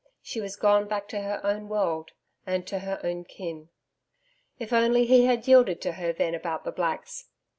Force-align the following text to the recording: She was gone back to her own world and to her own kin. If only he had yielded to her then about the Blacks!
She 0.23 0.41
was 0.41 0.55
gone 0.55 0.87
back 0.87 1.07
to 1.09 1.21
her 1.21 1.39
own 1.45 1.69
world 1.69 2.09
and 2.47 2.65
to 2.65 2.79
her 2.79 2.99
own 3.03 3.23
kin. 3.23 3.69
If 4.57 4.73
only 4.73 5.05
he 5.05 5.25
had 5.25 5.47
yielded 5.47 5.79
to 5.81 5.91
her 5.91 6.11
then 6.11 6.33
about 6.33 6.63
the 6.63 6.71
Blacks! 6.71 7.27